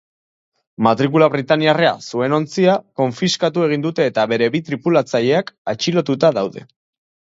Matrikula 0.85 1.25
britaniarra 1.33 1.91
zuen 2.07 2.35
ontzia 2.39 2.77
konfiskatu 3.01 3.67
egin 3.69 3.85
dute 3.87 4.09
eta 4.13 4.25
bere 4.33 4.49
bi 4.57 4.63
tripulatzaileak 4.71 5.55
atxilotuta 5.75 6.33
daude. 6.41 6.65